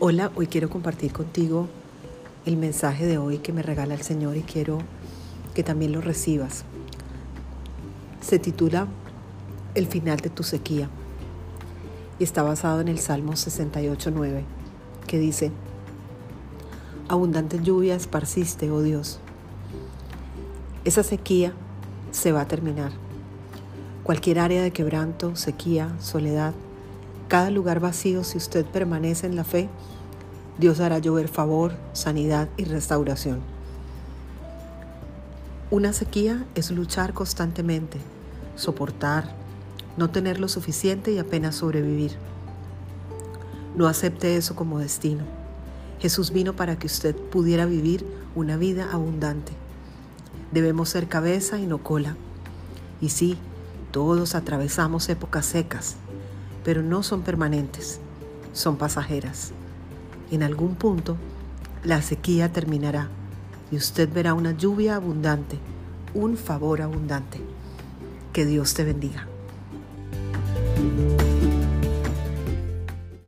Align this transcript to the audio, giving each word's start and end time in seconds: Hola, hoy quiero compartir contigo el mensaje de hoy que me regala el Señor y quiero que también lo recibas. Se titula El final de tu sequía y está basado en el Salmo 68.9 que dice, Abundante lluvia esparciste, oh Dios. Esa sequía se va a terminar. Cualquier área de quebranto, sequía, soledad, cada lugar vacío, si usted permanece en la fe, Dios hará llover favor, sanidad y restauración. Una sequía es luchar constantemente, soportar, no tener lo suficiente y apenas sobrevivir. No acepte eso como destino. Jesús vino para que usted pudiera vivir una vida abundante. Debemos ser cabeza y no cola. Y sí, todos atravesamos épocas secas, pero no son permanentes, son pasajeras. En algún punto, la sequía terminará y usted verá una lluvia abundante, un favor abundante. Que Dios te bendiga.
Hola, 0.00 0.30
hoy 0.36 0.46
quiero 0.46 0.70
compartir 0.70 1.12
contigo 1.12 1.66
el 2.46 2.56
mensaje 2.56 3.04
de 3.04 3.18
hoy 3.18 3.38
que 3.38 3.52
me 3.52 3.64
regala 3.64 3.94
el 3.94 4.02
Señor 4.02 4.36
y 4.36 4.42
quiero 4.42 4.78
que 5.56 5.64
también 5.64 5.90
lo 5.90 6.00
recibas. 6.00 6.64
Se 8.20 8.38
titula 8.38 8.86
El 9.74 9.88
final 9.88 10.18
de 10.18 10.30
tu 10.30 10.44
sequía 10.44 10.88
y 12.20 12.22
está 12.22 12.44
basado 12.44 12.80
en 12.80 12.86
el 12.86 13.00
Salmo 13.00 13.32
68.9 13.32 14.44
que 15.08 15.18
dice, 15.18 15.50
Abundante 17.08 17.58
lluvia 17.60 17.96
esparciste, 17.96 18.70
oh 18.70 18.82
Dios. 18.82 19.18
Esa 20.84 21.02
sequía 21.02 21.54
se 22.12 22.30
va 22.30 22.42
a 22.42 22.46
terminar. 22.46 22.92
Cualquier 24.04 24.38
área 24.38 24.62
de 24.62 24.70
quebranto, 24.70 25.34
sequía, 25.34 25.92
soledad, 25.98 26.54
cada 27.28 27.50
lugar 27.50 27.78
vacío, 27.78 28.24
si 28.24 28.38
usted 28.38 28.64
permanece 28.64 29.26
en 29.26 29.36
la 29.36 29.44
fe, 29.44 29.68
Dios 30.58 30.80
hará 30.80 30.98
llover 30.98 31.28
favor, 31.28 31.72
sanidad 31.92 32.48
y 32.56 32.64
restauración. 32.64 33.40
Una 35.70 35.92
sequía 35.92 36.44
es 36.56 36.72
luchar 36.72 37.14
constantemente, 37.14 37.98
soportar, 38.56 39.36
no 39.96 40.10
tener 40.10 40.40
lo 40.40 40.48
suficiente 40.48 41.12
y 41.12 41.18
apenas 41.18 41.56
sobrevivir. 41.56 42.12
No 43.76 43.86
acepte 43.86 44.36
eso 44.36 44.56
como 44.56 44.80
destino. 44.80 45.24
Jesús 46.00 46.32
vino 46.32 46.56
para 46.56 46.76
que 46.76 46.86
usted 46.86 47.14
pudiera 47.14 47.64
vivir 47.64 48.04
una 48.34 48.56
vida 48.56 48.88
abundante. 48.90 49.52
Debemos 50.50 50.88
ser 50.88 51.06
cabeza 51.06 51.58
y 51.58 51.66
no 51.66 51.84
cola. 51.84 52.16
Y 53.00 53.10
sí, 53.10 53.38
todos 53.92 54.34
atravesamos 54.34 55.08
épocas 55.08 55.46
secas, 55.46 55.96
pero 56.64 56.82
no 56.82 57.04
son 57.04 57.22
permanentes, 57.22 58.00
son 58.52 58.76
pasajeras. 58.76 59.52
En 60.30 60.42
algún 60.42 60.74
punto, 60.74 61.16
la 61.84 62.02
sequía 62.02 62.52
terminará 62.52 63.08
y 63.70 63.76
usted 63.76 64.12
verá 64.12 64.34
una 64.34 64.52
lluvia 64.52 64.96
abundante, 64.96 65.58
un 66.14 66.36
favor 66.36 66.82
abundante. 66.82 67.40
Que 68.32 68.44
Dios 68.44 68.74
te 68.74 68.84
bendiga. 68.84 69.26